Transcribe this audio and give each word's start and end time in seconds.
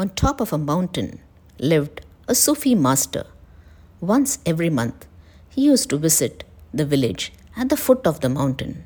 On 0.00 0.08
top 0.08 0.40
of 0.40 0.50
a 0.54 0.56
mountain 0.56 1.20
lived 1.58 2.00
a 2.26 2.34
Sufi 2.34 2.74
master. 2.74 3.26
Once 4.00 4.38
every 4.46 4.70
month, 4.70 5.06
he 5.50 5.66
used 5.66 5.90
to 5.90 5.98
visit 5.98 6.42
the 6.72 6.86
village 6.86 7.34
at 7.54 7.68
the 7.68 7.76
foot 7.76 8.06
of 8.06 8.20
the 8.20 8.30
mountain. 8.30 8.84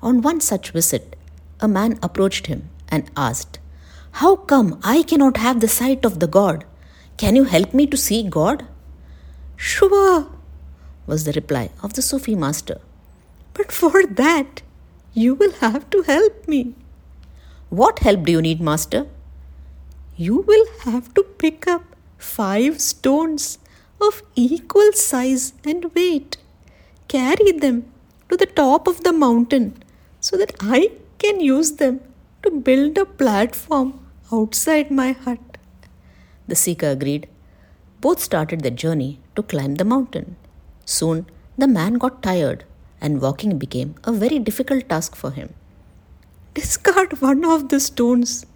On 0.00 0.22
one 0.22 0.40
such 0.40 0.70
visit, 0.70 1.16
a 1.58 1.66
man 1.66 1.98
approached 2.04 2.46
him 2.46 2.70
and 2.88 3.10
asked, 3.16 3.58
How 4.22 4.36
come 4.36 4.78
I 4.84 5.02
cannot 5.02 5.38
have 5.38 5.58
the 5.58 5.66
sight 5.66 6.04
of 6.04 6.20
the 6.20 6.28
God? 6.28 6.64
Can 7.16 7.34
you 7.34 7.42
help 7.42 7.74
me 7.74 7.88
to 7.88 7.96
see 7.96 8.22
God? 8.22 8.64
Sure, 9.56 10.30
was 11.08 11.24
the 11.24 11.32
reply 11.32 11.70
of 11.82 11.94
the 11.94 12.02
Sufi 12.10 12.36
master. 12.36 12.80
But 13.54 13.72
for 13.72 14.06
that, 14.06 14.62
you 15.14 15.34
will 15.34 15.54
have 15.54 15.90
to 15.90 16.02
help 16.02 16.46
me. 16.46 16.76
What 17.70 17.98
help 17.98 18.22
do 18.22 18.30
you 18.30 18.40
need, 18.40 18.60
master? 18.60 19.06
You 20.16 20.36
will 20.46 20.66
have 20.80 21.12
to 21.14 21.22
pick 21.38 21.66
up 21.66 21.82
five 22.18 22.80
stones 22.80 23.58
of 24.00 24.22
equal 24.34 24.92
size 24.92 25.52
and 25.64 25.92
weight. 25.94 26.36
Carry 27.08 27.52
them 27.52 27.92
to 28.28 28.36
the 28.36 28.46
top 28.46 28.86
of 28.86 29.02
the 29.02 29.12
mountain 29.12 29.82
so 30.20 30.36
that 30.36 30.54
I 30.60 30.92
can 31.18 31.40
use 31.40 31.72
them 31.72 32.00
to 32.42 32.50
build 32.50 32.96
a 32.98 33.04
platform 33.04 34.06
outside 34.32 34.90
my 34.90 35.12
hut. 35.12 35.58
The 36.46 36.54
seeker 36.54 36.88
agreed. 36.88 37.28
Both 38.00 38.20
started 38.20 38.60
their 38.60 38.70
journey 38.70 39.18
to 39.34 39.42
climb 39.42 39.76
the 39.76 39.84
mountain. 39.84 40.36
Soon 40.84 41.26
the 41.58 41.66
man 41.66 41.94
got 41.94 42.22
tired 42.22 42.64
and 43.00 43.20
walking 43.20 43.58
became 43.58 43.94
a 44.04 44.12
very 44.12 44.38
difficult 44.38 44.88
task 44.88 45.16
for 45.16 45.30
him. 45.30 45.54
Discard 46.54 47.20
one 47.20 47.44
of 47.44 47.68
the 47.68 47.80
stones 47.80 48.46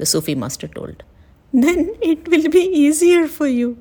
the 0.00 0.06
Sufi 0.06 0.34
master 0.34 0.66
told. 0.66 1.02
Then 1.52 1.94
it 2.00 2.26
will 2.26 2.48
be 2.48 2.64
easier 2.82 3.28
for 3.28 3.46
you. 3.46 3.76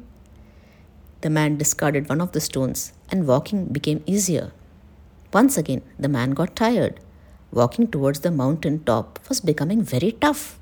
The 1.22 1.30
man 1.30 1.58
discarded 1.58 2.10
one 2.10 2.22
of 2.22 2.34
the 2.34 2.42
stones 2.42 2.92
and 3.10 3.26
walking 3.26 3.66
became 3.78 4.04
easier. 4.06 4.52
Once 5.34 5.58
again, 5.58 5.82
the 5.98 6.10
man 6.10 6.32
got 6.32 6.56
tired. 6.58 7.00
Walking 7.52 7.88
towards 7.88 8.20
the 8.20 8.32
mountain 8.32 8.84
top 8.84 9.20
was 9.30 9.40
becoming 9.40 9.82
very 9.82 10.12
tough. 10.12 10.60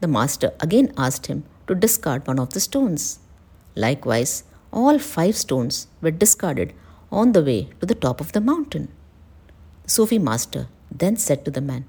The 0.00 0.08
master 0.08 0.52
again 0.60 0.92
asked 0.96 1.26
him 1.26 1.44
to 1.66 1.74
discard 1.74 2.26
one 2.26 2.38
of 2.38 2.54
the 2.54 2.60
stones. 2.60 3.18
Likewise, 3.74 4.44
all 4.72 4.98
five 4.98 5.36
stones 5.36 5.86
were 6.00 6.10
discarded 6.10 6.72
on 7.12 7.32
the 7.32 7.42
way 7.42 7.68
to 7.80 7.86
the 7.86 7.94
top 7.94 8.20
of 8.20 8.32
the 8.32 8.40
mountain. 8.40 8.88
The 9.84 9.90
Sufi 9.90 10.18
master 10.18 10.68
then 10.90 11.16
said 11.16 11.44
to 11.44 11.50
the 11.50 11.60
man, 11.60 11.84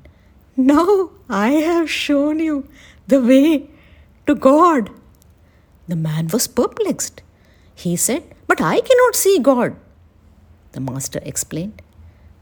now 0.58 1.12
I 1.30 1.52
have 1.52 1.90
shown 1.90 2.40
you 2.40 2.68
the 3.10 3.20
way 3.22 3.70
to 4.28 4.36
God. 4.36 4.90
The 5.88 5.96
man 5.96 6.28
was 6.28 6.48
perplexed. 6.48 7.22
He 7.84 7.96
said, 7.96 8.24
But 8.48 8.62
I 8.62 8.80
cannot 8.90 9.16
see 9.16 9.40
God. 9.40 9.76
The 10.74 10.80
master 10.80 11.20
explained, 11.24 11.82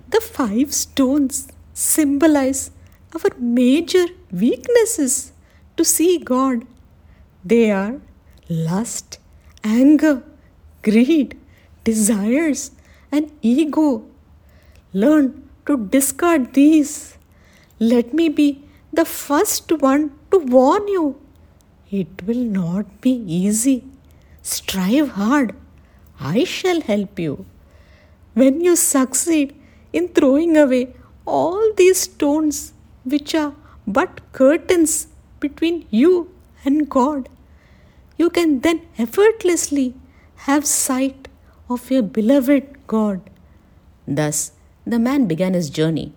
The 0.09 0.21
five 0.21 0.73
stones 0.73 1.47
symbolize 1.73 2.71
our 3.15 3.31
major 3.39 4.05
weaknesses 4.31 5.31
to 5.77 5.85
see 5.85 6.17
God. 6.17 6.65
They 7.43 7.71
are 7.71 8.01
lust, 8.49 9.19
anger, 9.63 10.23
greed, 10.81 11.37
desires, 11.83 12.71
and 13.11 13.31
ego. 13.41 14.05
Learn 14.93 15.47
to 15.65 15.77
discard 15.77 16.53
these 16.53 17.17
let 17.79 18.11
me 18.11 18.27
be 18.27 18.63
the 18.91 19.05
first 19.05 19.71
one 19.71 20.09
to 20.31 20.39
warn 20.39 20.87
you. 20.87 21.19
It 21.89 22.23
will 22.25 22.43
not 22.43 23.01
be 23.01 23.11
easy. 23.11 23.83
Strive 24.41 25.09
hard. 25.09 25.55
I 26.19 26.43
shall 26.43 26.81
help 26.81 27.19
you. 27.19 27.45
When 28.33 28.61
you 28.61 28.75
succeed 28.75 29.55
in 29.93 30.09
throwing 30.09 30.57
away 30.57 30.93
all 31.25 31.71
these 31.75 32.01
stones, 32.01 32.73
which 33.03 33.33
are 33.35 33.53
but 33.85 34.21
curtains 34.33 35.07
between 35.39 35.85
you 35.89 36.33
and 36.65 36.89
God, 36.89 37.29
you 38.17 38.29
can 38.29 38.59
then 38.61 38.81
effortlessly 38.97 39.93
have 40.47 40.65
sight 40.65 41.27
of 41.69 41.89
your 41.89 42.03
beloved 42.03 42.85
God. 42.87 43.21
Thus, 44.07 44.51
the 44.85 44.99
man 44.99 45.27
began 45.27 45.53
his 45.53 45.69
journey 45.69 46.13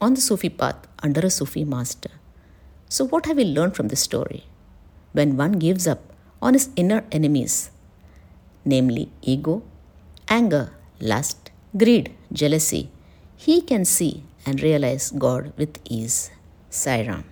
on 0.00 0.14
the 0.14 0.20
Sufi 0.20 0.48
path 0.48 0.86
under 1.02 1.20
a 1.20 1.30
Sufi 1.30 1.64
master. 1.64 2.10
So, 2.88 3.04
what 3.06 3.26
have 3.26 3.36
we 3.36 3.44
learned 3.44 3.74
from 3.76 3.88
this 3.88 4.00
story? 4.00 4.44
When 5.12 5.36
one 5.36 5.52
gives 5.52 5.86
up 5.86 6.00
on 6.40 6.54
his 6.54 6.70
inner 6.76 7.04
enemies, 7.10 7.70
namely 8.64 9.10
ego, 9.22 9.62
anger, 10.28 10.72
lust, 11.00 11.50
greed, 11.76 12.14
jealousy, 12.32 12.90
he 13.36 13.60
can 13.60 13.84
see 13.84 14.22
and 14.44 14.62
realize 14.62 15.10
God 15.10 15.52
with 15.56 15.78
ease. 15.84 16.30
Sai 16.70 17.06
Ram. 17.06 17.24